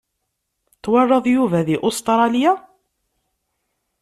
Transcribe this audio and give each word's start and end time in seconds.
Twalaḍ 0.83 1.25
Yuba 1.33 1.59
di 1.67 1.75
Ustralya? 1.87 2.53